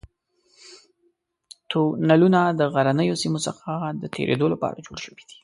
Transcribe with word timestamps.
تونلونه 1.69 2.39
د 2.59 2.61
غرنیو 2.73 3.19
سیمو 3.23 3.39
څخه 3.47 3.69
د 4.01 4.03
تېرېدو 4.15 4.45
لپاره 4.53 4.83
جوړ 4.87 4.97
شوي 5.05 5.23
دي. 5.29 5.37